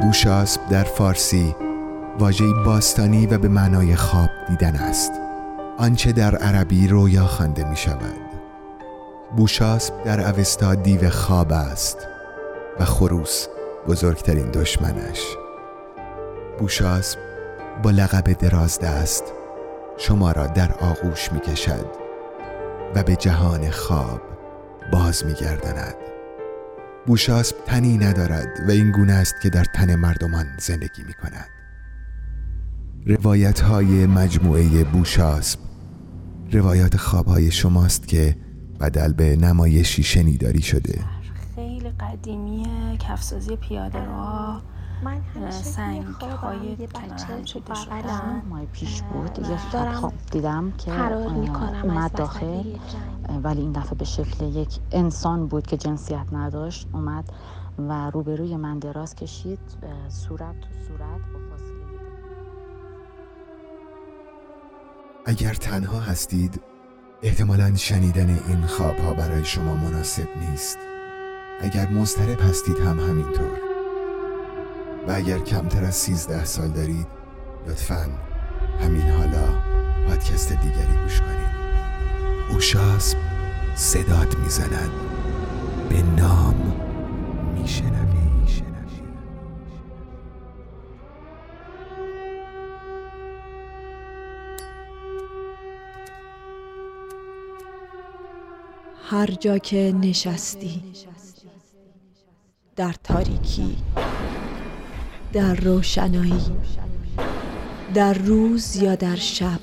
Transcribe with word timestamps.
بوشاسب 0.00 0.68
در 0.68 0.84
فارسی 0.84 1.56
واژه 2.18 2.44
باستانی 2.64 3.26
و 3.26 3.38
به 3.38 3.48
معنای 3.48 3.96
خواب 3.96 4.30
دیدن 4.48 4.76
است. 4.76 5.12
آنچه 5.78 6.12
در 6.12 6.36
عربی 6.36 6.88
رویا 6.88 7.26
خوانده 7.26 7.68
می 7.70 7.76
شود 7.76 8.18
بوشاسب 9.36 10.04
در 10.04 10.20
اوستا 10.20 10.74
دیو 10.74 11.10
خواب 11.10 11.52
است 11.52 12.08
و 12.80 12.84
خروس 12.84 13.46
بزرگترین 13.88 14.50
دشمنش. 14.50 15.20
بوشاسب 16.58 17.18
با 17.82 17.90
لقب 17.90 18.32
درازده 18.32 18.88
است. 18.88 19.24
شما 19.96 20.32
را 20.32 20.46
در 20.46 20.72
آغوش 20.72 21.32
می 21.32 21.40
کشد 21.40 21.86
و 22.94 23.02
به 23.02 23.16
جهان 23.16 23.70
خواب 23.70 24.20
باز 24.92 25.26
می 25.26 25.34
گردند 25.34 25.94
بوشاسب 27.08 27.56
تنی 27.66 27.98
ندارد 27.98 28.68
و 28.68 28.70
این 28.70 28.92
گونه 28.92 29.12
است 29.12 29.34
که 29.42 29.50
در 29.50 29.64
تن 29.64 29.94
مردمان 29.94 30.46
زندگی 30.58 31.02
می 31.06 31.14
کند 31.14 31.48
روایت 33.06 33.60
های 33.60 34.06
مجموعه 34.06 34.84
بوشاسب 34.84 35.58
روایات 36.52 36.96
خواب 36.96 37.26
های 37.26 37.50
شماست 37.50 38.08
که 38.08 38.36
بدل 38.80 39.12
به 39.12 39.36
نمایشی 39.36 40.02
شنیداری 40.02 40.62
شده. 40.62 41.00
خیلی 41.54 41.90
قدیمیه 42.00 42.96
کفسازی 42.98 43.56
پیاده 43.56 43.98
من 43.98 44.60
سنگ 45.50 46.04
های 46.04 46.76
کنار 46.76 47.10
هم 47.10 47.44
چیده 47.44 47.74
شدن 47.74 48.42
ماه 48.48 48.64
پیش 48.64 49.02
بود. 49.02 49.38
یه 49.38 49.56
خواب 49.92 50.12
دیدم 50.30 50.72
که 50.78 50.92
اومد 51.82 52.12
داخل 52.12 52.64
ولی 53.42 53.60
این 53.60 53.72
دفعه 53.72 53.94
به 53.94 54.04
شکل 54.04 54.44
یک 54.44 54.78
انسان 54.92 55.46
بود 55.46 55.66
که 55.66 55.76
جنسیت 55.76 56.26
نداشت 56.32 56.88
اومد 56.92 57.24
و 57.78 58.10
روبروی 58.10 58.56
من 58.56 58.78
دراز 58.78 59.14
کشید 59.14 59.58
صورت 60.08 60.60
تو 60.60 60.68
صورت 60.88 61.20
با 61.32 61.38
فاصله 61.50 61.78
اگر 65.26 65.54
تنها 65.54 66.00
هستید 66.00 66.60
احتمالا 67.22 67.76
شنیدن 67.76 68.28
این 68.48 68.66
خواب 68.66 68.96
ها 68.98 69.14
برای 69.14 69.44
شما 69.44 69.74
مناسب 69.74 70.28
نیست. 70.50 70.78
اگر 71.60 71.88
مضطرب 71.88 72.40
هستید 72.40 72.78
هم 72.78 73.00
همینطور. 73.00 73.67
و 75.08 75.12
اگر 75.14 75.38
کمتر 75.38 75.84
از 75.84 75.94
سیزده 75.94 76.44
سال 76.44 76.68
دارید 76.68 77.06
لطفا 77.66 78.06
همین 78.80 79.10
حالا 79.10 79.62
پادکست 80.08 80.52
دیگری 80.52 81.02
گوش 81.02 81.20
کنید. 81.20 81.48
اوشاسب 82.50 83.18
صدات 83.74 84.38
می‌زند. 84.38 84.90
به 85.88 86.02
نام 86.02 86.72
میشنوی. 87.54 88.18
هر 99.10 99.26
جا 99.26 99.58
که 99.58 99.94
نشستی 100.00 100.82
در 102.76 102.94
تاریکی 103.04 103.76
در 105.32 105.54
روشنایی 105.54 106.46
در 107.94 108.14
روز 108.14 108.76
یا 108.76 108.94
در 108.94 109.16
شب 109.16 109.60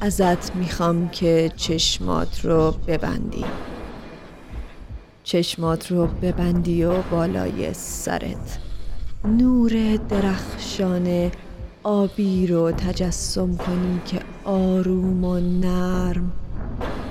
ازت 0.00 0.56
می‌خوام 0.56 1.08
که 1.08 1.52
چشمات 1.56 2.44
رو 2.44 2.74
ببندی. 2.86 3.44
چشمات 5.24 5.90
رو 5.90 6.06
ببندی 6.06 6.84
و 6.84 7.02
بالای 7.02 7.74
سرت. 7.74 8.58
نور 9.24 9.96
درخشان 10.08 11.30
آبی 11.82 12.46
رو 12.46 12.72
تجسم 12.72 13.56
کنی 13.56 14.00
که 14.06 14.20
آروم 14.44 15.24
و 15.24 15.40
نرم 15.40 16.32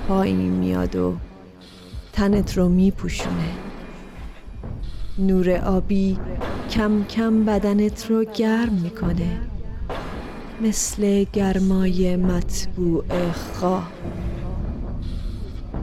پایین 0.07 0.51
میاد 0.51 0.95
و 0.95 1.15
تنت 2.13 2.57
رو 2.57 2.69
میپوشونه. 2.69 3.70
نور 5.19 5.49
آبی 5.51 6.17
کم 6.69 7.03
کم 7.03 7.45
بدنت 7.45 8.11
رو 8.11 8.23
گرم 8.23 8.73
می‌کنه. 8.73 9.37
مثل 10.61 11.25
گرمای 11.33 12.15
مطبوع 12.15 13.31
خواه 13.31 13.89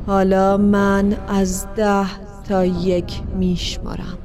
حالا 0.07 0.57
من 0.57 1.17
از 1.29 1.67
ده 1.77 2.07
تا 2.49 2.65
یک 2.65 3.23
میشمارم 3.39 4.19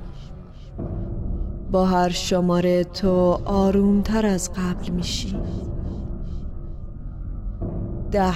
با 1.72 1.86
هر 1.86 2.10
شماره 2.10 2.84
تو 2.84 3.40
آرومتر 3.46 4.26
از 4.26 4.52
قبل 4.54 4.90
میشی. 4.90 5.36
ده 8.12 8.34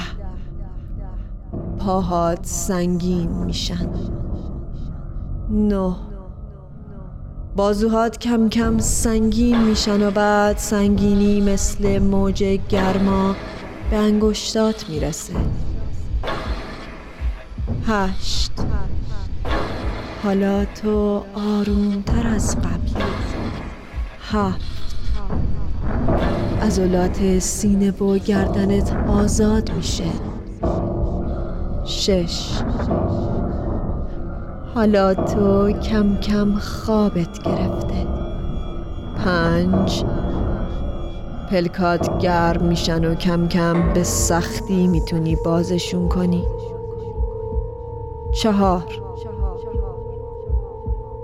پاهات 1.79 2.45
سنگین 2.45 3.29
میشن. 3.29 3.89
نه 5.49 6.06
بازوهات 7.57 8.19
کم 8.19 8.49
کم 8.49 8.77
سنگین 8.77 9.63
میشن 9.63 10.07
و 10.07 10.11
بعد 10.11 10.57
سنگینی 10.57 11.41
مثل 11.41 11.99
موج 11.99 12.43
گرما 12.43 13.35
به 13.89 13.97
انگشتات 13.97 14.89
می‌رسه. 14.89 15.33
هشت. 17.87 18.51
حالا 20.23 20.65
تو 20.65 21.23
آرومتر 21.35 22.27
از 22.27 22.57
قبل. 22.57 23.01
هفت. 24.31 24.61
عضلات 26.61 27.39
سینه 27.39 27.91
و 27.91 28.17
گردنت 28.17 28.95
آزاد 29.07 29.71
میشه. 29.71 30.11
شش. 31.85 32.61
حالا 34.77 35.13
تو 35.13 35.71
کم 35.71 36.17
کم 36.19 36.55
خوابت 36.55 37.43
گرفته. 37.43 38.07
پنج. 39.25 40.05
پلکات 41.51 42.17
گرم 42.17 42.63
میشن 42.63 43.05
و 43.05 43.15
کم 43.15 43.47
کم 43.47 43.93
به 43.93 44.03
سختی 44.03 44.87
می‌تونی 44.87 45.35
بازشون 45.35 46.09
کنی. 46.09 46.47
چهار. 48.31 48.83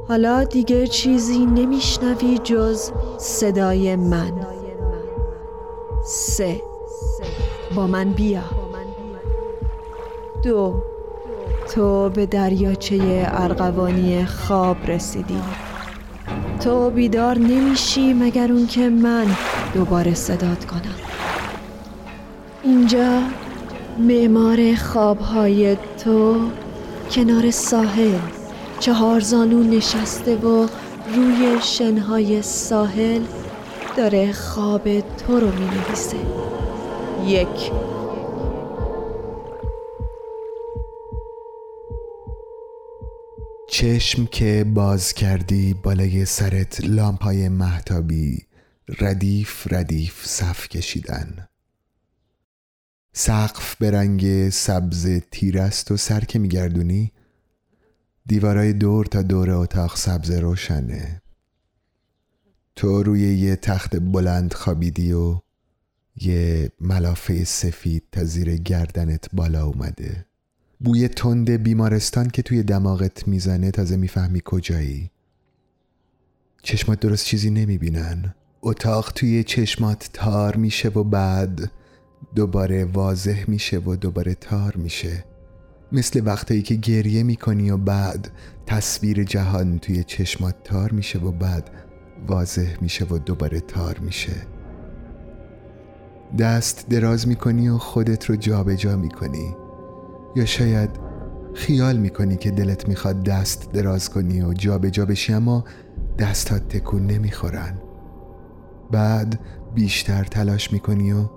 حالا 0.08 0.44
دیگه 0.44 0.88
چیزی 0.88 1.46
نمیشنوی 1.46 2.38
جز 2.44 2.92
صدای 3.18 3.96
من. 3.96 4.32
سه. 6.04 6.62
با 7.76 7.88
من 7.88 8.10
بیا. 8.10 8.42
دو. 10.44 10.93
تو 11.76 12.10
به 12.10 12.26
دریاچه 12.26 13.28
ارغوانی 13.28 14.26
خواب 14.26 14.78
رسیدی. 14.88 15.42
تو 16.64 16.90
بیدار 16.90 17.38
نمیشی 17.38 18.14
مگر 18.14 18.52
اون 18.52 18.68
که 18.68 18.90
من 18.90 19.26
دوباره 19.74 20.14
صدات 20.14 20.66
کنم. 20.66 20.96
اینجا 22.64 23.20
معمار 24.00 24.76
خوابهای 24.76 25.78
تو 26.04 26.36
کنار 27.12 27.52
ساحل. 27.52 28.20
چهار 28.80 29.20
زانو 29.20 29.64
نشسته 29.64 30.36
و 30.36 30.68
روی 31.16 31.58
شنهای 31.62 32.42
ساحل 32.42 33.22
داره 33.98 34.34
خواب 34.34 35.00
تو 35.00 35.40
رو 35.40 35.48
می 35.48 35.66
نویسه 35.66 36.18
یک 37.26 37.72
چشم 43.84 44.26
که 44.26 44.66
باز 44.74 45.14
کردی 45.14 45.74
بالای 45.74 46.26
سرت 46.26 46.82
لامپای 46.86 47.50
محتابی 47.50 48.46
ردیف 49.00 49.74
ردیف 49.74 50.26
صف 50.26 50.68
کشیدن. 50.68 51.48
سقف 53.14 53.76
به 53.76 53.92
رنگ 53.92 54.50
سبز 54.50 55.08
تیرست 55.32 55.92
و 55.92 55.98
سر 55.98 56.20
که 56.20 56.40
میگردونی 56.40 57.12
دیوارای 58.26 58.74
دور 58.74 59.06
تا 59.06 59.22
دور 59.22 59.52
اتاق 59.52 59.98
سبز 59.98 60.32
روشنه. 60.32 61.22
تو 62.76 63.04
روی 63.04 63.22
یه 63.22 63.56
تخت 63.56 63.96
بلند 63.96 64.54
خوابیدی 64.54 65.14
و 65.14 65.40
یه 66.16 66.72
ملافه 66.82 67.44
سفید 67.44 68.04
تا 68.12 68.24
زیر 68.24 68.58
گردنت 68.58 69.26
بالا 69.34 69.66
اومده. 69.66 70.26
بوی 70.80 71.08
تند 71.08 71.50
بیمارستان 71.50 72.30
که 72.30 72.42
توی 72.42 72.64
دماغت 72.64 73.28
می‌زنه 73.28 73.72
تازه 73.72 73.98
می‌فهمی 73.98 74.42
کجایی. 74.46 75.12
چشمات 76.64 77.00
درست 77.00 77.26
چیزی 77.26 77.50
نمی‌بینن. 77.50 78.36
اتاق 78.62 79.12
توی 79.12 79.44
چشمات 79.44 80.10
تار 80.14 80.56
میشه 80.56 80.90
و 80.90 81.04
بعد 81.04 81.72
دوباره 82.36 82.86
واضح 82.86 83.44
میشه 83.48 83.80
و 83.80 83.96
دوباره 83.96 84.36
تار 84.36 84.76
میشه. 84.76 85.26
مثل 85.92 86.22
وقتایی 86.26 86.62
که 86.62 86.76
گریه 86.76 87.24
می‌کنی 87.24 87.72
و 87.72 87.78
بعد 87.78 88.32
تصویر 88.66 89.24
جهان 89.24 89.80
توی 89.80 90.04
چشمات 90.04 90.56
تار 90.64 90.92
میشه 90.92 91.20
و 91.20 91.32
بعد 91.32 91.70
واضح 92.28 92.78
میشه 92.82 93.06
و 93.06 93.18
دوباره 93.18 93.60
تار 93.60 94.00
میشه. 94.00 94.36
دست 96.40 96.90
دراز 96.90 97.28
می‌کنی 97.28 97.70
و 97.70 97.78
خودت 97.78 98.26
رو 98.26 98.36
جابجا 98.36 98.76
جا 98.76 98.98
می‌کنی. 98.98 99.56
یا 100.36 100.46
شاید 100.46 100.90
خیال 101.54 101.98
می‌کنی 101.98 102.38
که 102.38 102.52
دلت 102.52 102.88
می‌خواد 102.88 103.24
دست 103.24 103.72
دراز 103.72 104.10
کنی 104.10 104.42
و 104.42 104.54
جابجا 104.54 104.90
جا 104.90 105.06
بشی 105.06 105.34
اما 105.34 105.64
دستات 106.20 106.68
تکون 106.68 107.06
نمی‌خورن. 107.08 107.82
بعد 108.92 109.40
بیشتر 109.76 110.24
تلاش 110.24 110.74
می‌کنی 110.74 111.12
و 111.12 111.30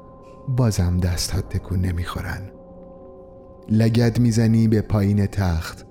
بازم 0.48 0.96
دستات 0.96 1.48
تکون 1.48 1.80
نمی‌خورن. 1.80 2.42
لگد 3.70 4.18
می‌زنی 4.18 4.68
به 4.68 4.80
پایین 4.80 5.26
تخت. 5.26 5.86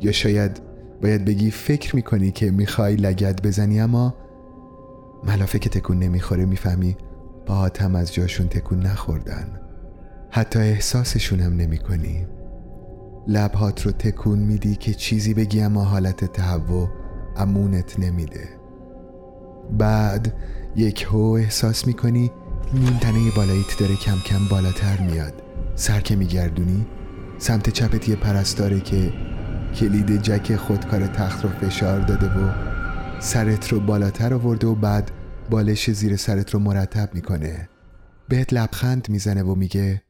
یا 0.00 0.12
شاید 0.12 0.60
باید 1.02 1.24
بگی 1.24 1.50
فکر 1.50 1.96
می‌کنی 1.96 2.30
که 2.30 2.50
می‌خوای 2.50 2.96
لگد 2.96 3.46
بزنی 3.46 3.80
اما 3.80 4.14
ملافه 5.24 5.58
که 5.58 5.68
تکون 5.68 5.98
نمی‌خوره 5.98 6.44
می‌فهمی 6.44 6.96
باهات 7.46 7.82
هم 7.82 7.94
از 7.94 8.14
جاشون 8.14 8.48
تکون 8.48 8.80
نخوردن. 8.80 9.60
حتی 10.34 10.58
احساسشون 10.58 11.40
هم 11.40 11.56
نمی 11.56 11.78
کنی 11.78 12.26
لبهات 13.28 13.86
رو 13.86 13.92
تکون 13.92 14.38
میدی 14.38 14.74
که 14.74 14.94
چیزی 14.94 15.34
بگی 15.34 15.60
اما 15.60 15.84
حالت 15.84 16.24
تهوع 16.24 16.88
امونت 17.36 17.98
نمیده. 18.00 18.48
بعد 19.78 20.34
یک 20.76 21.06
هو 21.10 21.32
احساس 21.32 21.86
می‌کنی 21.86 22.30
نیم 22.74 22.98
تنه 22.98 23.30
بالاییت 23.36 23.78
داره 23.80 23.96
کم 23.96 24.18
کم 24.26 24.48
بالاتر 24.50 25.00
میاد. 25.00 25.42
سر 25.74 26.00
که 26.00 26.16
میگردونی 26.16 26.86
سمت 27.38 27.70
چپت 27.70 28.08
یه 28.08 28.16
پرستاره 28.16 28.80
که 28.80 29.12
کلید 29.74 30.22
جک 30.22 30.56
خودکار 30.56 31.06
تخت 31.06 31.44
رو 31.44 31.50
فشار 31.50 32.00
داده 32.00 32.26
و 32.26 32.52
سرت 33.20 33.68
رو 33.68 33.80
بالاتر 33.80 34.34
آورده 34.34 34.66
و 34.66 34.74
بعد 34.74 35.10
بالش 35.50 35.90
زیر 35.90 36.16
سرت 36.16 36.50
رو 36.50 36.60
مرتب 36.60 37.14
می‌کنه. 37.14 37.68
بهت 38.28 38.52
لبخند 38.52 39.06
می‌زنه 39.08 39.42
و 39.42 39.54
میگه 39.54 40.02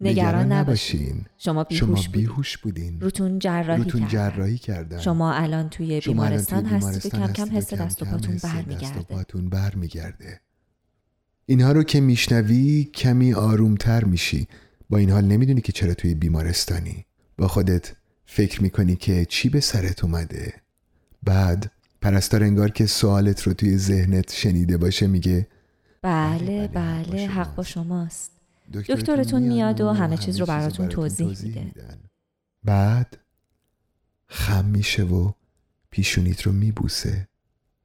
نگران 0.00 0.52
نباشین. 0.52 1.24
شما 1.38 1.64
بیهوش, 1.64 2.00
شما 2.00 2.12
بیهوش 2.12 2.58
بودین. 2.58 3.00
روتون 3.00 3.38
جراحی, 3.38 3.82
روتون 3.82 4.08
جراحی 4.08 4.58
کردن. 4.58 5.00
شما 5.00 5.32
الان 5.32 5.68
توی 5.68 6.00
بیمارستان 6.00 6.66
هستید 6.66 7.14
و 7.14 7.18
کم 7.18 7.32
کم 7.32 7.56
حس 7.56 7.74
دست 7.74 8.02
و 8.02 8.04
پاتون 8.04 8.36
برمیگرده. 8.36 9.50
برمیگرده. 9.50 10.40
اینها 11.46 11.72
رو 11.72 11.82
که 11.82 12.00
میشنوی 12.00 12.84
کمی 12.84 13.34
آرومتر 13.34 14.04
میشی. 14.04 14.48
با 14.90 14.98
این 14.98 15.10
حال 15.10 15.24
نمی‌دونی 15.24 15.60
که 15.60 15.72
چرا 15.72 15.94
توی 15.94 16.14
بیمارستانی. 16.14 17.04
با 17.38 17.48
خودت 17.48 17.92
فکر 18.26 18.62
می‌کنی 18.62 18.96
که 18.96 19.24
چی 19.24 19.48
به 19.48 19.60
سرت 19.60 20.04
اومده. 20.04 20.54
بعد 21.22 21.70
پرستار 22.00 22.42
انگار 22.42 22.70
که 22.70 22.86
سوالت 22.86 23.42
رو 23.42 23.52
توی 23.52 23.76
ذهنت 23.76 24.32
شنیده 24.32 24.76
باشه 24.76 25.06
میگه 25.06 25.46
بله 26.02 26.68
بله, 26.68 27.04
بله 27.10 27.26
حق 27.26 27.54
با 27.54 27.62
شماست. 27.62 28.39
دکترتون 28.74 29.42
میاد 29.42 29.80
و 29.80 29.92
همه 29.92 30.16
چیز 30.16 30.36
رو 30.36 30.46
براتون 30.46 30.88
توضیح 30.88 31.28
میده. 31.42 31.72
بعد 32.64 33.18
خم 34.28 34.64
میشه 34.64 35.02
و 35.02 35.32
پیشونیت 35.90 36.42
رو 36.42 36.52
میبوسه. 36.52 37.28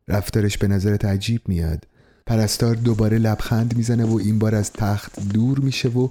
رفتارش 0.07 0.57
به 0.57 0.67
نظرت 0.67 1.05
عجیب 1.05 1.41
میاد. 1.47 1.87
پرستار 2.25 2.75
دوباره 2.75 3.17
لبخند 3.17 3.77
می‌زنه 3.77 4.05
و 4.05 4.15
این 4.15 4.39
بار 4.39 4.55
از 4.55 4.73
تخت 4.73 5.19
دور 5.29 5.59
میشه 5.59 5.89
و 5.89 6.09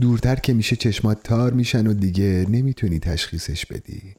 دورتر 0.00 0.36
که 0.36 0.52
میشه 0.52 0.76
چشمات 0.76 1.22
تار 1.22 1.52
میشن 1.52 1.86
و 1.86 1.94
دیگه 1.94 2.46
نمی‌تونی 2.48 2.98
تشخیصش 2.98 3.66
بدی. 3.66 4.14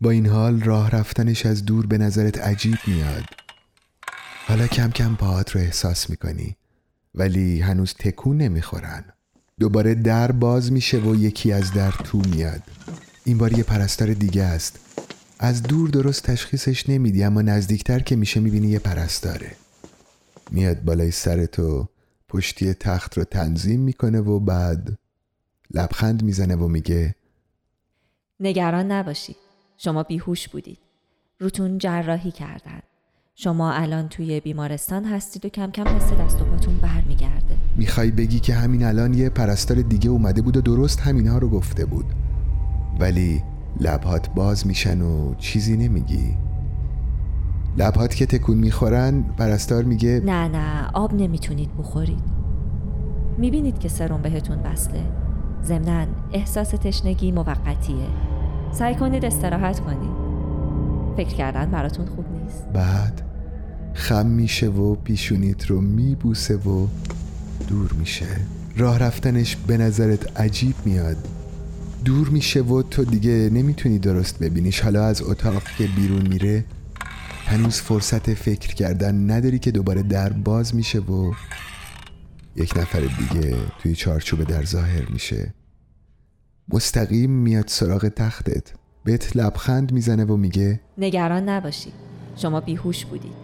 با 0.00 0.10
این 0.10 0.26
حال 0.26 0.60
راه 0.60 0.90
رفتنش 0.90 1.46
از 1.46 1.64
دور 1.64 1.86
به 1.86 1.98
نظرت 1.98 2.38
عجیب 2.38 2.78
میاد. 2.86 3.24
حالا 4.46 4.66
کم 4.66 4.90
کم 4.90 5.16
پاهات 5.16 5.50
رو 5.50 5.60
احساس 5.60 6.10
می‌کنی. 6.10 6.56
ولی 7.14 7.60
هنوز 7.60 7.94
تکون 7.94 8.36
نمی‌خورن. 8.36 9.04
دوباره 9.60 9.94
در 9.94 10.32
باز 10.32 10.72
میشه 10.72 10.98
و 10.98 11.14
یکی 11.14 11.52
از 11.52 11.72
در 11.72 11.90
تو 11.90 12.18
میاد. 12.18 12.62
این 13.24 13.38
بار 13.38 13.52
یه 13.52 13.62
پرستار 13.62 14.14
دیگه 14.14 14.42
است. 14.42 14.78
از 15.38 15.62
دور 15.62 15.90
درست 15.90 16.22
تشخیصش 16.22 16.88
نمیدی 16.88 17.24
اما 17.24 17.42
نزدیکتر 17.42 17.98
که 17.98 18.16
میشه 18.16 18.40
می‌بینی 18.40 18.68
یه 18.68 18.78
پرستاره. 18.78 19.56
میاد 20.50 20.82
بالای 20.82 21.10
سر 21.10 21.46
تو 21.46 21.88
پشتی 22.28 22.74
تخت 22.74 23.18
رو 23.18 23.24
تنظیم 23.24 23.80
می‌کنه 23.80 24.20
و 24.20 24.40
بعد 24.40 24.98
لبخند 25.70 26.22
می‌زنه 26.22 26.56
و 26.56 26.68
میگه 26.68 27.14
نگران 28.40 28.92
نباشید 28.92 29.36
شما 29.78 30.02
بیهوش 30.02 30.48
بودید. 30.48 30.78
روتون 31.40 31.78
جراحی 31.78 32.30
کردن. 32.30 32.80
شما 33.42 33.72
الان 33.72 34.08
توی 34.08 34.40
بیمارستان 34.40 35.04
هستید 35.04 35.44
و 35.44 35.48
کم 35.48 35.70
کم 35.70 35.88
حس 35.88 36.12
دست 36.12 36.42
و 36.42 36.44
پاتون 36.44 36.76
برمیگرده. 36.76 37.56
می‌خوای 37.76 38.10
بگی 38.10 38.40
که 38.40 38.54
همین 38.54 38.84
الان 38.84 39.14
یه 39.14 39.28
پرستار 39.28 39.76
دیگه 39.76 40.10
اومده 40.10 40.42
بود 40.42 40.56
و 40.56 40.60
درست 40.60 41.00
همینها 41.00 41.38
رو 41.38 41.48
گفته 41.48 41.84
بود. 41.84 42.04
ولی 42.98 43.42
لبهات 43.80 44.30
باز 44.34 44.66
میشن 44.66 45.00
و 45.00 45.34
چیزی 45.34 45.76
نمیگی. 45.76 46.36
لبهات 47.78 48.14
که 48.14 48.26
تکون 48.26 48.56
می‌خورن 48.56 49.22
پرستار 49.22 49.84
میگه 49.84 50.22
نه 50.24 50.48
نه 50.48 50.90
آب 50.92 51.14
نمی‌تونید 51.14 51.76
بخورید. 51.78 52.24
می‌بینید 53.38 53.78
که 53.78 53.88
سرم 53.88 54.22
بهتون 54.22 54.58
وصله. 54.58 55.02
ضمنا 55.64 56.06
احساس 56.32 56.68
تشنگی 56.68 57.32
موقتیه. 57.32 58.06
سعی 58.72 58.94
کنید 58.94 59.24
استراحت 59.24 59.80
کنید. 59.80 60.20
فکر 61.16 61.34
کردن 61.34 61.70
براتون 61.70 62.06
خوب 62.06 62.24
نیست. 62.42 62.68
بعد 62.68 63.19
خم 63.94 64.26
میشه 64.26 64.68
و 64.68 64.94
پیشونیت 64.94 65.66
رو 65.66 65.80
میبوسه 65.80 66.56
و 66.56 66.86
دور 67.68 67.92
میشه. 67.92 68.26
راه 68.76 68.98
رفتنش 68.98 69.56
به 69.56 69.76
نظرت 69.76 70.40
عجیب 70.40 70.74
میاد. 70.84 71.16
دور 72.04 72.28
میشه 72.28 72.62
و 72.62 72.82
تو 72.82 73.04
دیگه 73.04 73.50
نمی‌تونی 73.52 73.98
درست 73.98 74.38
ببینیش. 74.38 74.80
حالا 74.80 75.04
از 75.04 75.22
اتاق 75.22 75.62
که 75.78 75.86
بیرون 75.86 76.28
میره 76.28 76.64
هنوز 77.46 77.74
فرصت 77.74 78.34
فکر 78.34 78.74
کردن 78.74 79.30
نداری 79.30 79.58
که 79.58 79.70
دوباره 79.70 80.02
در 80.02 80.32
باز 80.32 80.74
میشه 80.74 80.98
و 80.98 81.32
یک 82.56 82.76
نفر 82.76 83.00
دیگه 83.00 83.56
توی 83.82 83.94
چارچوب 83.94 84.44
در 84.44 84.64
ظاهر 84.64 85.10
میشه. 85.10 85.54
مستقیم 86.68 87.30
میاد 87.30 87.68
سراغ 87.68 88.08
تختت. 88.08 88.72
بهت 89.04 89.36
لبخند 89.36 89.92
می‌زنه 89.92 90.24
و 90.24 90.36
میگه 90.36 90.80
نگران 90.98 91.48
نباشید 91.48 91.92
شما 92.36 92.60
بیهوش 92.60 93.04
بودید 93.04 93.39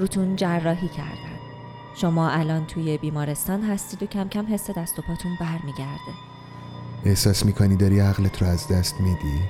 روتون 0.00 0.36
جراحی 0.36 0.88
کردن. 0.88 1.38
شما 1.94 2.30
الان 2.30 2.66
توی 2.66 2.98
بیمارستان 2.98 3.62
هستید 3.62 4.02
و 4.02 4.06
کم 4.06 4.28
کم 4.28 4.54
حس 4.54 4.70
دست 4.70 4.98
و 4.98 5.02
پاتون 5.02 5.32
برمیگرده. 5.40 6.12
احساس 7.04 7.46
می‌کنی 7.46 7.76
داری 7.76 8.00
عقلت 8.00 8.42
رو 8.42 8.48
از 8.48 8.68
دست 8.68 9.00
میدی؟ 9.00 9.40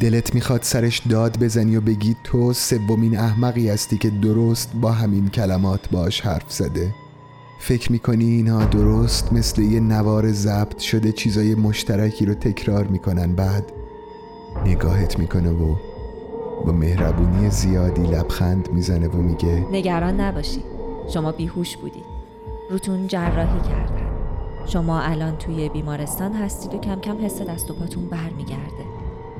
دلت 0.00 0.34
می‌خواد 0.34 0.62
سرش 0.62 0.98
داد 0.98 1.38
بزنی 1.38 1.76
و 1.76 1.80
بگی 1.80 2.16
تو 2.24 2.52
سومین 2.52 3.18
احمقی 3.18 3.68
هستی 3.68 3.98
که 3.98 4.10
درست 4.10 4.70
با 4.74 4.92
همین 4.92 5.28
کلمات 5.28 5.90
باش 5.90 6.20
حرف 6.20 6.52
زده. 6.52 6.94
فکر 7.60 7.92
می‌کنی 7.92 8.24
اینها 8.24 8.64
درست 8.64 9.32
مثل 9.32 9.62
یه 9.62 9.80
نوار 9.80 10.32
ضبط 10.32 10.78
شده 10.78 11.12
چیزای 11.12 11.54
مشترکی 11.54 12.26
رو 12.26 12.34
تکرار 12.34 12.86
می‌کنن. 12.86 13.34
بعد 13.34 13.72
نگاهت 14.66 15.18
می‌کنه 15.18 15.50
و 15.50 15.76
با 16.66 16.72
مهربونی 16.72 17.50
زیادی 17.50 18.02
لبخند 18.02 18.68
می‌زنه 18.72 19.08
و 19.08 19.16
میگه 19.16 19.66
نگران 19.72 20.20
نباشید 20.20 20.64
شما 21.14 21.32
بیهوش 21.32 21.76
بودید 21.76 22.04
روتون 22.70 23.06
جراحی 23.06 23.60
کردن. 23.60 24.10
شما 24.66 25.00
الان 25.00 25.36
توی 25.36 25.68
بیمارستان 25.68 26.32
هستید 26.32 26.74
و 26.74 26.78
کم 26.78 27.00
کم 27.00 27.24
حس 27.24 27.42
دست 27.42 27.70
و 27.70 27.74
پاتون 27.74 28.06
برمیگرده. 28.06 28.84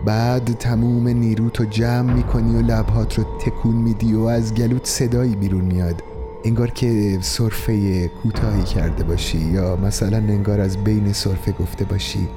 بعد 0.05 0.53
تموم 0.53 1.09
نیروتو 1.09 1.65
جمع 1.65 2.13
می‌کنی 2.13 2.57
و 2.57 2.63
لبهات 2.63 3.19
رو 3.19 3.25
تکون 3.39 3.75
میدی 3.75 4.15
و 4.15 4.21
از 4.21 4.55
گلوت 4.55 4.87
صدایی 4.87 5.37
بیرون 5.37 5.65
میاد. 5.65 6.03
انگار 6.45 6.71
که 6.71 7.19
صرفه 7.21 8.09
کوتاهی 8.09 8.63
کرده 8.63 9.05
باشی 9.05 9.39
یا 9.39 9.77
مثلا 9.77 10.17
انگار 10.17 10.61
از 10.61 10.85
بین 10.85 11.13
صرفه 11.13 11.53
گفته 11.53 11.85
باشی. 11.85 12.29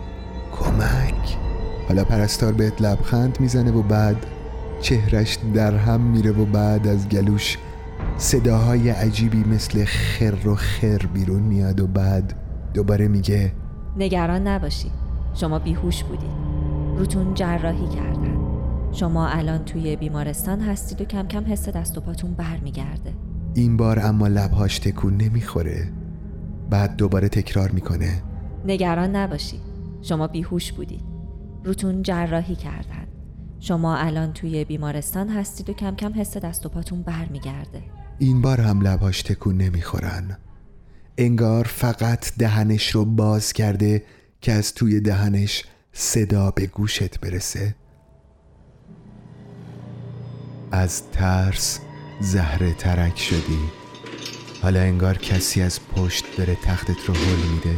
کمک. 0.51 1.37
حالا 1.87 2.03
پرستار 2.03 2.53
بهت 2.53 2.81
لبخند 2.81 3.37
می‌زنه 3.39 3.71
و 3.71 3.81
بعد 3.81 4.25
چهرش 4.83 5.37
در 5.53 5.75
هم 5.75 6.01
میره 6.01 6.31
و 6.31 6.45
بعد 6.45 6.87
از 6.87 7.09
گلوش 7.09 7.57
صداهای 8.17 8.89
عجیبی 8.89 9.43
مثل 9.43 9.85
خر 9.85 10.47
و 10.47 10.55
خر 10.55 10.97
بیرون 11.13 11.41
میاد 11.41 11.79
و 11.79 11.87
بعد 11.87 12.33
دوباره 12.73 13.07
میگه 13.07 13.51
نگران 13.97 14.47
نباشید 14.47 14.91
شما 15.33 15.59
بیهوش 15.59 16.03
بودید. 16.03 16.29
روتون 16.97 17.33
جراحی 17.33 17.87
کردن. 17.87 18.37
شما 18.91 19.27
الان 19.27 19.65
توی 19.65 19.95
بیمارستان 19.95 20.61
هستید 20.61 21.01
و 21.01 21.05
کم 21.05 21.27
کم 21.27 21.43
حس 21.47 21.69
دست 21.69 21.97
و 21.97 22.01
پاتون 22.01 22.33
برمیگرده. 22.33 23.13
این 23.53 23.77
بار 23.77 23.99
اما 23.99 24.27
لبهاش 24.27 24.79
تکون 24.79 25.17
نمی‌خوره. 25.17 25.91
بعد 26.69 26.95
دوباره 26.95 27.29
تکرار 27.29 27.71
می‌کنه. 27.71 28.23
نگران 28.65 29.15
نباشید 29.15 29.61
شما 30.01 30.27
بیهوش 30.27 30.71
بودید. 30.71 31.03
روتون 31.63 32.01
جراحی 32.01 32.55
کردن. 32.55 33.12
شما 33.63 33.97
الان 33.97 34.33
توی 34.33 34.65
بیمارستان 34.65 35.29
هستید 35.29 35.69
و 35.69 35.73
کم 35.73 35.95
کم 35.95 36.19
حس 36.19 36.37
دست 36.37 36.65
و 36.65 36.69
پاتون 36.69 37.01
برمیگرده. 37.01 37.83
این 38.19 38.41
بار 38.41 38.61
هم 38.61 38.81
لباش 38.81 39.21
تکون 39.21 39.57
نمی‌خورن. 39.57 40.37
انگار 41.17 41.63
فقط 41.63 42.37
دهنش 42.37 42.89
رو 42.89 43.05
باز 43.05 43.53
کرده 43.53 44.03
که 44.41 44.51
از 44.51 44.73
توی 44.73 44.99
دهنش 44.99 45.63
صدا 45.93 46.51
به 46.51 46.65
گوشت 46.65 47.19
برسه. 47.19 47.75
از 50.71 51.03
ترس 51.11 51.79
زهره 52.21 52.73
ترک 52.73 53.19
شدی. 53.19 53.59
حالا 54.61 54.79
انگار 54.79 55.17
کسی 55.17 55.61
از 55.61 55.79
پشت 55.95 56.25
داره 56.37 56.55
تختت 56.55 57.05
رو 57.07 57.13
هل 57.13 57.51
میده. 57.53 57.77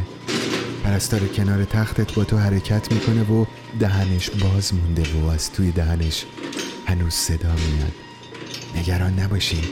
پرستار 0.86 1.20
کنار 1.20 1.64
تختت 1.64 2.14
با 2.14 2.24
تو 2.24 2.38
حرکت 2.38 2.92
می‌کنه 2.92 3.22
و 3.22 3.44
دهنش 3.80 4.30
باز 4.30 4.74
مونده 4.74 5.02
و 5.22 5.26
از 5.26 5.52
توی 5.52 5.70
دهنش 5.70 6.24
هنوز 6.86 7.14
صدا 7.14 7.52
میاد. 7.52 7.92
نگران 8.76 9.20
نباشین. 9.20 9.64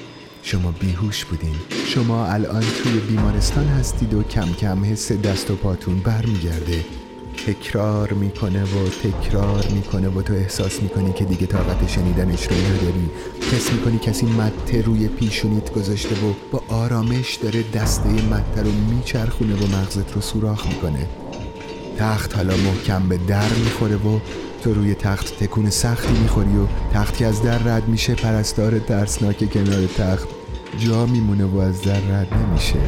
شما 0.42 0.70
بیهوش 0.70 1.24
بودین. 1.24 1.56
شما 1.86 2.26
الان 2.26 2.62
توی 2.82 2.98
بیمارستان 2.98 3.66
هستید 3.66 4.14
و 4.14 4.22
کم 4.22 4.52
کم 4.52 4.84
حس 4.84 5.12
دست 5.12 5.50
و 5.50 5.56
پاتون 5.56 6.00
برمیگرده. 6.00 6.84
تکرار 7.46 8.12
می‌کنه 8.12 8.62
و 8.62 8.88
تکرار 9.02 9.66
می‌کنه 9.74 10.08
و 10.08 10.22
تو 10.22 10.34
احساس 10.34 10.82
می‌کنی 10.82 11.12
که 11.12 11.24
دیگه 11.24 11.46
طاقت 11.46 11.88
شنیدنش 11.88 12.46
رو 12.46 12.56
نداری. 12.56 13.10
حس 13.52 13.72
می‌کنی 13.72 13.98
کسی 13.98 14.26
مته 14.26 14.82
روی 14.82 15.08
پیشونیت 15.08 15.72
گذاشته 15.72 16.14
و 16.14 16.32
با 16.52 16.62
آرامش 16.68 17.34
داره 17.34 17.62
دسته 17.62 18.08
مته 18.08 18.62
رو 18.62 18.70
میچرخونه 18.90 19.54
و 19.54 19.66
مغزت 19.76 20.12
رو 20.14 20.20
سوراخ 20.20 20.66
می‌کنه. 20.66 21.06
تخت 21.98 22.36
حالا 22.36 22.56
محکم 22.56 23.08
به 23.08 23.16
در 23.16 23.48
می‌خوره 23.64 23.96
و 23.96 24.18
تو 24.62 24.74
روی 24.74 24.94
تخت 24.94 25.44
تکون 25.44 25.70
سختی 25.70 26.12
می‌خوری 26.12 26.56
و 26.56 26.66
تختی 26.94 27.24
از 27.24 27.42
در 27.42 27.58
رد 27.58 27.88
میشه. 27.88 28.14
پرستار 28.14 28.78
ترسناک 28.78 29.52
کنار 29.52 29.86
تخت 29.86 30.28
جا 30.78 31.06
میمونه 31.06 31.44
و 31.44 31.58
از 31.58 31.82
در 31.82 32.00
رد 32.00 32.28
نمیشه. 32.34 32.78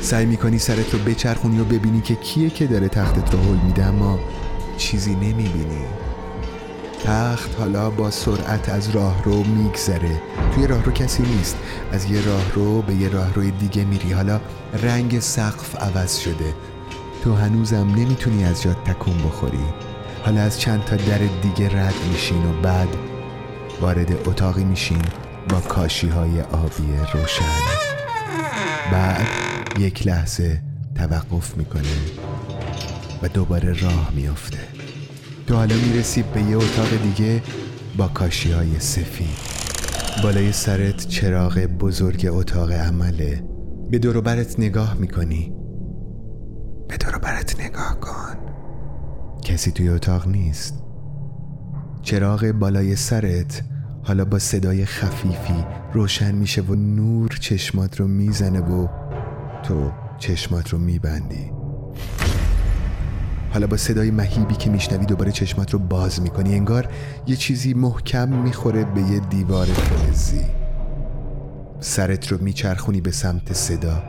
سعی 0.00 0.26
می‌کنی 0.26 0.58
سرت 0.58 0.94
رو 0.94 0.98
بچرخونی 0.98 1.60
و 1.60 1.64
ببینی 1.64 2.00
که 2.00 2.14
کیه 2.14 2.50
که 2.50 2.66
داره 2.66 2.88
تختت 2.88 3.34
رو 3.34 3.40
حل 3.40 3.66
میده 3.66 3.84
اما 3.84 4.18
چیزی 4.76 5.14
نمی‌بینی. 5.14 5.84
تخت 7.04 7.58
حالا 7.58 7.90
با 7.90 8.10
سرعت 8.10 8.68
از 8.68 8.90
راه 8.90 9.24
رو 9.24 9.44
میگذره. 9.44 10.22
توی 10.54 10.66
راه 10.66 10.84
رو 10.84 10.92
کسی 10.92 11.22
نیست. 11.22 11.56
از 11.92 12.10
یه 12.10 12.26
راه 12.26 12.52
رو 12.54 12.82
به 12.82 12.94
یه 12.94 13.08
راه 13.08 13.34
روی 13.34 13.50
دیگه 13.50 13.84
میری. 13.84 14.12
حالا 14.12 14.40
رنگ 14.82 15.20
سقف 15.20 15.76
عوض 15.76 16.16
شده. 16.16 16.54
تو 17.24 17.34
هنوزم 17.34 17.94
نمی‌تونی 17.96 18.44
از 18.44 18.62
جاد 18.62 18.76
تکون 18.84 19.18
بخوری. 19.18 19.64
حالا 20.24 20.40
از 20.40 20.60
چند 20.60 20.84
تا 20.84 20.96
در 20.96 21.18
دیگه 21.42 21.84
رد 21.84 21.94
میشین 22.12 22.46
و 22.46 22.62
بعد 22.62 22.88
وارد 23.80 24.28
اتاقی 24.28 24.64
میشین 24.64 25.02
با 25.48 25.60
کاشی 25.60 26.08
های 26.08 26.40
آبی 26.40 26.92
روشن. 27.14 27.44
بعد 28.92 29.47
یک 29.78 30.06
لحظه 30.06 30.62
توقف 30.94 31.56
می‌کنه 31.56 31.82
و 33.22 33.28
دوباره 33.28 33.80
راه 33.82 34.12
میافته. 34.16 34.58
تو 35.46 35.54
حالا 35.54 35.74
می‌رسی 35.76 36.22
به 36.22 36.42
یه 36.42 36.56
اتاق 36.56 37.02
دیگه 37.02 37.42
با 37.96 38.08
کاشی 38.08 38.52
های 38.52 38.80
سفید. 38.80 39.38
بالای 40.22 40.52
سرت 40.52 41.08
چراغ 41.08 41.58
بزرگ 41.58 42.28
اتاق 42.30 42.72
عمله. 42.72 43.44
به 43.90 43.98
دور 43.98 44.20
برت 44.20 44.60
نگاه 44.60 44.94
می‌کنی. 44.94 45.52
به 46.88 46.96
دور 46.96 47.18
برت 47.18 47.60
نگاه 47.60 48.00
کن. 48.00 48.36
کسی 49.44 49.70
توی 49.70 49.88
اتاق 49.88 50.28
نیست. 50.28 50.74
چراغ 52.02 52.46
بالای 52.46 52.96
سرت 52.96 53.62
حالا 54.02 54.24
با 54.24 54.38
صدای 54.38 54.84
خفیفی 54.84 55.64
روشن 55.92 56.34
میشه 56.34 56.62
و 56.62 56.74
نور 56.74 57.28
چشمات 57.40 58.00
رو 58.00 58.08
می‌زنه 58.08 58.60
و 58.60 58.88
تو 59.62 59.92
چشمات 60.18 60.68
رو 60.68 60.78
میبندی. 60.78 61.50
حالا 63.52 63.66
با 63.66 63.76
صدای 63.76 64.10
مهیبی 64.10 64.54
که 64.54 64.70
میشنوی 64.70 65.06
دوباره 65.06 65.32
چشمات 65.32 65.70
رو 65.70 65.78
باز 65.78 66.22
می‌کنی 66.22 66.54
انگار 66.54 66.88
یه 67.26 67.36
چیزی 67.36 67.74
محکم 67.74 68.28
می‌خوره 68.28 68.84
به 68.84 69.00
یه 69.00 69.20
دیوار 69.20 69.66
فلزی. 69.66 70.44
سرت 71.80 72.32
رو 72.32 72.42
میچرخونی 72.42 73.00
به 73.00 73.10
سمت 73.10 73.52
صدا. 73.52 74.02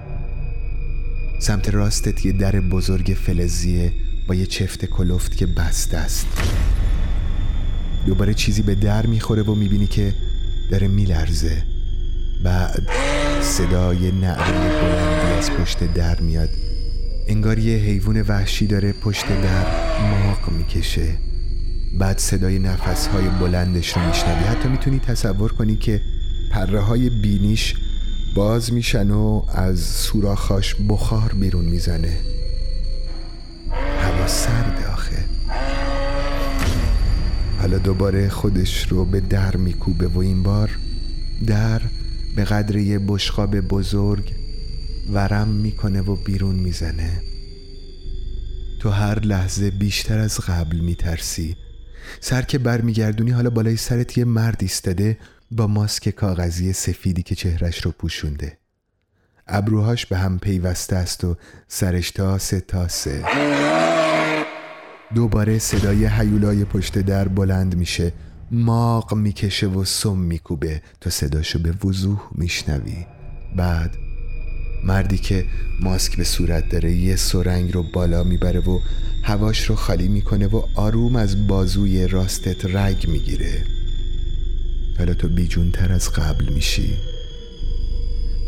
سمت 1.42 1.70
راستت 1.70 2.26
یه 2.26 2.32
در 2.32 2.60
بزرگ 2.60 3.18
فلزیه 3.26 3.92
با 4.28 4.36
یه 4.36 4.46
چفت 4.46 4.86
کلفت 4.86 5.38
که 5.38 5.46
بسته 5.46 5.98
است. 5.98 6.28
دوباره 8.06 8.34
چیزی 8.34 8.62
به 8.62 8.76
در 8.76 9.06
می‌خوره 9.06 9.44
و 9.44 9.56
می‌بینی 9.56 9.88
که 9.88 10.14
داره 10.72 10.88
میلرزه. 10.88 11.64
بعد 12.44 12.90
صدای 13.42 14.12
نعره 14.12 14.82
بلندی 14.82 15.19
از 15.40 15.52
پشت 15.52 15.94
در 15.94 16.20
میاد. 16.20 16.50
انگار 17.28 17.60
یه 17.60 17.78
حیوان 17.78 18.22
وحشی 18.22 18.68
داره 18.68 18.94
پشت 18.94 19.28
در 19.28 19.66
ماق 20.02 20.50
می‌کشه. 20.52 21.18
بعد 22.00 22.18
صدای 22.18 22.60
نفس 22.60 23.08
های 23.08 23.30
بلندش 23.30 23.98
رو 23.98 24.08
میشنوی. 24.08 24.44
حتی 24.44 24.70
می‌تونی 24.70 25.00
تصور 25.00 25.52
کنی 25.52 25.76
که 25.76 26.02
پره 26.52 26.80
های 26.80 27.10
بینیش 27.10 27.76
باز 28.36 28.74
میشن 28.74 29.12
و 29.12 29.44
از 29.50 29.80
سوراخاش 29.80 30.76
بخار 30.90 31.34
بیرون 31.34 31.66
می‌زنه. 31.66 32.18
هوا 34.02 34.28
سرده 34.28 34.92
آخه. 34.94 35.26
حالا 37.62 37.78
دوباره 37.78 38.30
خودش 38.30 38.88
رو 38.88 39.06
به 39.06 39.20
در 39.20 39.56
میکوبه 39.56 40.08
و 40.08 40.20
این 40.20 40.44
بار 40.44 40.70
در 41.48 41.82
به 42.36 42.44
قدر 42.44 42.76
یه 42.76 43.00
بشقاب 43.00 43.60
بزرگ 43.60 44.39
ورم 45.14 45.48
می‌کنه 45.48 46.02
و 46.02 46.16
بیرون 46.16 46.56
می‌زنه. 46.56 47.22
تو 48.80 48.90
هر 48.90 49.20
لحظه 49.20 49.72
بیشتر 49.72 50.20
از 50.20 50.40
قبل 50.40 50.80
میترسی. 50.80 51.56
سر 52.20 52.42
که 52.42 52.58
برمیگردونی 52.58 53.32
حالا 53.32 53.50
بالای 53.50 53.78
سرت 53.78 54.18
یه 54.18 54.26
مرد 54.26 54.58
ایستاده 54.62 55.18
با 55.52 55.68
ماسک 55.68 56.10
کاغذی 56.10 56.74
سفیدی 56.74 57.24
که 57.24 57.36
چهرش 57.36 57.86
رو 57.86 57.92
پوشونده. 57.92 58.58
ابروهاش 59.48 60.06
به 60.06 60.18
هم 60.18 60.40
پیوسته 60.40 60.96
است 60.96 61.24
و 61.24 61.38
سرش 61.68 62.12
تاسه 62.12 62.62
تاسه 62.62 63.24
دوباره 65.16 65.60
صدای 65.60 66.06
حیولای 66.06 66.66
پشت 66.66 67.00
در 67.00 67.28
بلند 67.28 67.76
میشه. 67.76 68.14
ماق 68.52 69.14
می‌کشه 69.14 69.68
و 69.68 69.86
سم 69.86 70.18
میکوبه. 70.18 70.82
تا 71.02 71.10
صداشو 71.10 71.60
به 71.60 71.72
وضوح 71.86 72.22
میشنوی. 72.36 73.06
بعد 73.58 73.96
مردی 74.84 75.18
که 75.18 75.46
ماسک 75.82 76.18
به 76.18 76.24
صورت 76.24 76.70
داره 76.70 76.92
یه 76.92 77.16
سرنگ 77.16 77.74
رو 77.74 77.84
بالا 77.94 78.24
می‌بره 78.24 78.60
و 78.60 78.80
هواش 79.24 79.70
رو 79.70 79.76
خالی 79.76 80.08
می‌کنه 80.08 80.48
و 80.48 80.62
آروم 80.76 81.16
از 81.16 81.48
بازوی 81.48 82.08
راستت 82.08 82.76
رگ 82.76 83.08
می‌گیره. 83.08 83.64
حالا 84.98 85.14
تو 85.14 85.28
بیجونتر 85.28 85.92
از 85.92 86.12
قبل 86.12 86.54
میشی. 86.54 86.94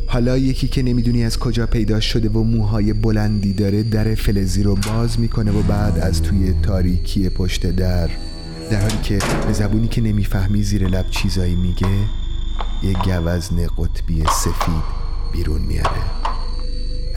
حالا 0.08 0.38
یکی 0.38 0.68
که 0.68 0.84
نمی‌دونی 0.84 1.24
از 1.24 1.40
کجا 1.40 1.66
پیدا 1.66 2.00
شده 2.00 2.30
و 2.30 2.44
موهای 2.44 2.94
بلندی 2.94 3.54
داره 3.54 3.84
در 3.84 4.16
فلزی 4.16 4.64
رو 4.64 4.76
باز 4.76 5.20
می‌کنه 5.20 5.52
و 5.52 5.62
بعد 5.62 6.00
از 6.00 6.22
توی 6.22 6.54
تاریکی 6.64 7.30
پشت 7.30 7.66
در 7.66 8.10
در 8.72 8.82
حالی 8.82 8.98
که 9.04 9.20
به 9.48 9.54
زبونی 9.54 9.88
که 9.88 10.02
نمی‌فهمی 10.02 10.64
زیر 10.64 10.88
لب 10.88 11.10
چیزایی 11.10 11.56
میگه 11.56 11.88
یه 12.84 12.94
گوزن 12.94 13.68
قطبی 13.78 14.24
سفید 14.44 14.84
بیرون 15.34 15.62
میاره. 15.62 16.21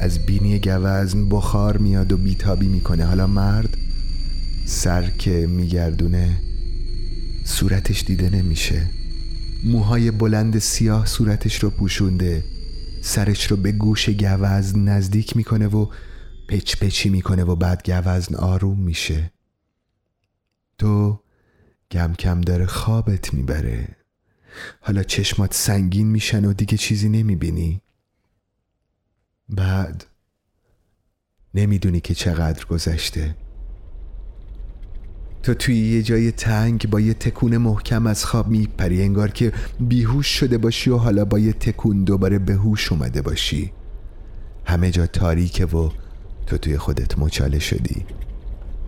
از 0.04 0.26
بینی 0.26 0.58
گوزن 0.58 1.28
بخار 1.28 1.76
میاد 1.76 2.12
و 2.12 2.16
بیتابی 2.16 2.68
می‌کنه. 2.68 3.04
حالا 3.04 3.26
مرد 3.26 3.76
سر 4.66 5.10
که 5.10 5.46
میگردونه 5.46 6.40
صورتش 7.44 8.04
دیده 8.04 8.30
نمیشه. 8.30 8.86
موهای 9.64 10.10
بلند 10.10 10.58
سیاه 10.58 11.06
صورتش 11.06 11.62
رو 11.62 11.70
پوشونده 11.70 12.44
سرش 13.02 13.50
رو 13.50 13.56
به 13.56 13.72
گوش 13.72 14.08
گوزن 14.08 14.78
نزدیک 14.88 15.36
می‌کنه 15.36 15.66
و 15.66 15.86
پچ 16.48 16.76
پچی 16.76 17.08
می‌کنه 17.08 17.44
و 17.44 17.56
بعد 17.56 17.90
گوزن 17.90 18.36
آروم 18.36 18.80
میشه. 18.80 19.32
تو 20.78 21.20
کم 21.90 22.14
کم 22.14 22.40
داره 22.40 22.66
خوابت 22.66 23.34
می‌بره. 23.34 23.88
حالا 24.80 25.02
چشمات 25.02 25.54
سنگین 25.54 26.06
میشن 26.06 26.44
و 26.44 26.52
دیگه 26.52 26.76
چیزی 26.78 27.08
نمی‌بینی. 27.08 27.80
بعد 29.48 30.04
نمی‌دونی 31.54 32.00
که 32.00 32.14
چقدر 32.14 32.64
گذشته. 32.64 33.34
تو 35.42 35.54
توی 35.54 35.76
یه 35.76 36.02
جای 36.02 36.32
تنگ 36.32 36.90
با 36.90 37.00
یه 37.00 37.14
تکون 37.14 37.56
محکم 37.56 38.06
از 38.06 38.24
خواب 38.24 38.48
میپری 38.48 39.02
انگار 39.02 39.30
که 39.30 39.52
بیهوش 39.80 40.26
شده 40.26 40.58
باشی 40.58 40.90
و 40.90 40.96
حالا 40.96 41.24
با 41.24 41.38
یه 41.38 41.52
تکون 41.52 42.04
دوباره 42.04 42.38
به 42.38 42.54
هوش 42.54 42.92
اومده 42.92 43.22
باشی. 43.22 43.72
همه 44.64 44.90
جا 44.90 45.06
تاریکه 45.06 45.66
و 45.66 45.90
تو 46.46 46.58
توی 46.58 46.78
خودت 46.78 47.18
مچاله 47.18 47.58
شدی. 47.58 48.06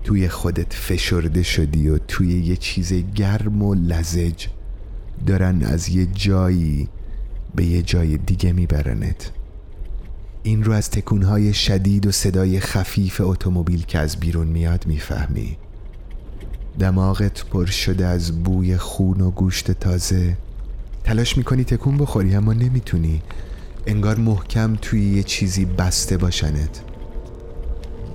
توی 0.05 0.29
خودت 0.29 0.73
فشرده 0.73 1.43
شدی 1.43 1.89
و 1.89 1.99
توی 1.99 2.33
یه 2.33 2.57
چیز 2.57 2.93
گرم 2.93 3.63
و 3.63 3.75
لزج 3.75 4.47
دارن 5.27 5.63
از 5.63 5.89
یه 5.89 6.07
جایی 6.07 6.89
به 7.55 7.65
یه 7.65 7.83
جای 7.83 8.17
دیگه 8.17 8.53
میبرنت. 8.53 9.33
این 10.47 10.65
رو 10.65 10.73
از 10.73 10.91
تکونهای 10.91 11.55
شدید 11.55 12.07
و 12.07 12.13
صدای 12.13 12.61
خفیف 12.61 13.21
اتومبیل 13.25 13.85
که 13.85 13.99
از 13.99 14.17
بیرون 14.17 14.47
میاد 14.47 14.87
می‌فهمی. 14.87 15.57
دماغت 16.79 17.45
پر 17.45 17.67
شده 17.67 18.07
از 18.07 18.43
بوی 18.45 18.77
خون 18.77 19.21
و 19.21 19.31
گوشت 19.31 19.71
تازه. 19.71 20.37
تلاش 21.05 21.37
می‌کنی 21.37 21.65
تکون 21.65 21.97
بخوری 21.97 22.35
اما 22.35 22.53
نمی‌تونی. 22.53 23.23
انگار 23.87 24.17
محکم 24.17 24.77
توی 24.83 25.15
یه 25.17 25.23
چیزی 25.23 25.65
بسته 25.65 26.17
باشنت. 26.17 26.81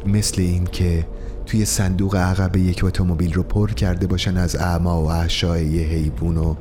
مثل 0.06 0.42
این 0.42 0.66
که 0.66 1.08
توی 1.46 1.66
صندوق 1.66 2.16
عقب 2.16 2.56
یک 2.56 2.84
اتومبیل 2.84 3.34
رو 3.34 3.44
پر 3.44 3.72
کرده 3.72 4.08
باشن 4.08 4.38
از 4.38 4.56
اعما 4.56 5.04
و 5.04 5.12
احشای 5.12 5.66
یه 5.66 5.88
حیوان 5.88 6.38
و 6.38 6.56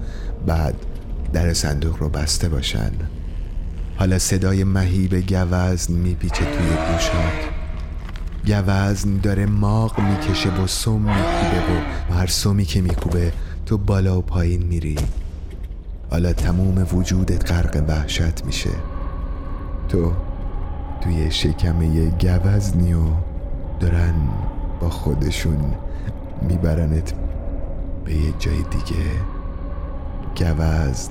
بعد 0.47 0.75
در 1.33 1.55
صندوق 1.55 1.97
رو 1.97 2.09
بسته 2.09 2.49
باشن. 2.49 2.91
حالا 4.01 4.19
صدای 4.19 4.65
مهیب 4.65 5.27
گوزن 5.27 5.91
میپیچه 5.91 6.45
توی 6.45 6.69
گوشات. 6.69 7.49
گوزن 8.47 9.17
داره 9.17 9.47
ماغ 9.47 10.01
می‌کشه 10.01 10.51
و 10.51 10.67
سم 10.67 10.93
میکوبه 10.93 11.61
و 12.11 12.15
هر 12.15 12.27
سمی 12.27 12.65
که 12.65 12.81
میکوبه 12.81 13.33
تو 13.67 13.79
بالا 13.79 14.19
و 14.19 14.23
پایین 14.23 14.63
میری. 14.63 14.97
حالا 16.11 16.33
تموم 16.33 16.87
وجودت 16.93 17.53
غرق 17.53 17.85
وحشت 17.89 18.45
میشه. 18.45 18.71
تو 19.89 20.13
توی 21.01 21.31
شکم 21.31 21.83
یه 21.83 22.11
گوزنی 22.11 22.95
و 22.95 23.05
دارن 23.81 24.15
با 24.81 24.91
خودشون 24.91 25.75
میبرنت 26.43 27.15
به 28.05 28.15
یه 28.15 28.33
جای 28.39 28.63
دیگه. 28.63 29.07
گوزن 30.37 31.11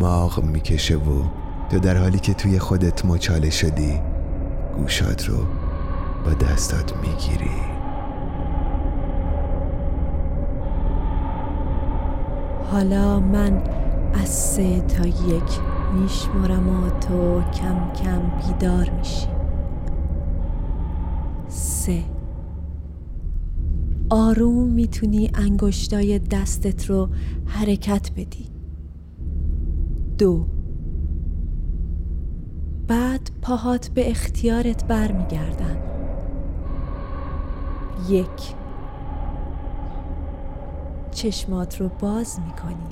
ماغ 0.00 0.44
می‌کشه 0.44 0.96
و 0.96 1.22
تو 1.70 1.78
در 1.78 1.96
حالی 1.96 2.18
که 2.18 2.34
توی 2.34 2.58
خودت 2.58 3.04
مچاله 3.04 3.50
شدی 3.50 4.00
گوشات 4.76 5.28
رو 5.28 5.36
با 6.24 6.32
دستات 6.32 6.92
می‌گیری. 6.96 7.50
حالا 12.72 13.20
من 13.20 13.62
از 14.14 14.28
سه 14.28 14.80
تا 14.80 15.06
یک 15.06 15.60
میشمارم 15.94 16.84
و 16.84 16.90
تو 16.90 17.42
کم 17.50 17.92
کم 17.92 18.22
بیدار 18.46 18.90
میشی. 18.90 19.26
سه. 21.48 22.02
آروم 24.10 24.68
می‌تونی 24.68 25.30
انگشتای 25.34 26.18
دستت 26.18 26.90
رو 26.90 27.08
حرکت 27.46 28.10
بدی. 28.16 28.46
دو. 30.18 30.57
بعد 32.88 33.30
پاهات 33.42 33.88
به 33.88 34.10
اختیارت 34.10 34.84
برمیگردن. 34.84 35.76
یک. 38.08 38.54
چشمات 41.10 41.80
رو 41.80 41.90
باز 42.00 42.40
می‌کنی. 42.40 42.88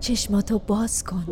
چشماتو 0.00 0.60
باز 0.66 1.04
کن. 1.04 1.24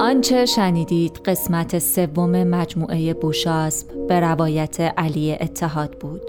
آنچه 0.00 0.46
شنیدید 0.46 1.20
قسمت 1.24 1.78
سوم 1.78 2.44
مجموعه 2.44 3.14
بوشاسب 3.14 4.06
به 4.06 4.20
روایت 4.20 4.80
علی 4.80 5.32
اتحاد 5.32 5.98
بود. 5.98 6.27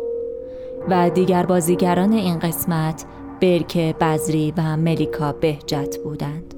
و 0.90 1.10
دیگر 1.10 1.46
بازیگران 1.46 2.14
این 2.14 2.40
قسمت 2.40 3.06
برک 3.42 3.78
بزری 3.78 4.54
و 4.58 4.78
ملیکا 4.78 5.32
بهجت 5.32 5.98
بودند 6.04 6.54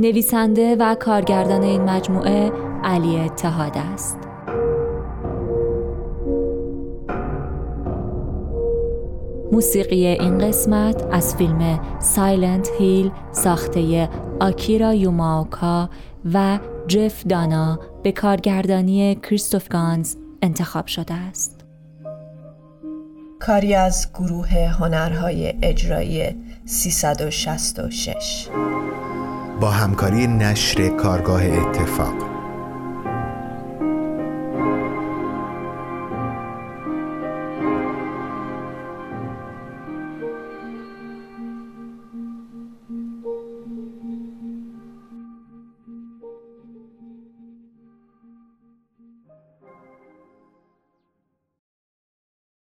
نویسنده 0.00 0.76
و 0.76 0.94
کارگردان 0.94 1.62
این 1.62 1.82
مجموعه 1.82 2.52
علی 2.84 3.20
اتحاد 3.20 3.72
است 3.94 4.18
موسیقی 9.52 10.06
این 10.06 10.38
قسمت 10.38 11.06
از 11.12 11.36
فیلم 11.36 11.80
سایلنت 11.98 12.68
هیل 12.78 13.10
ساخته 13.32 14.08
آکیرا 14.40 14.94
یوماوکا 14.94 15.90
و 16.34 16.58
جف 16.88 17.26
دانا 17.26 17.78
به 18.02 18.12
کارگردانی 18.12 19.14
کریستوف 19.14 19.68
گانز 19.68 20.16
انتخاب 20.42 20.86
شده 20.86 21.14
است. 21.14 21.67
کاری 23.38 23.74
از 23.74 24.08
گروه 24.14 24.48
هنرهای 24.48 25.54
اجرایی 25.62 26.36
366 26.66 28.48
با 29.60 29.70
همکاری 29.70 30.26
نشر 30.26 30.88
کارگاه 30.88 31.44
اتفاق. 31.44 32.27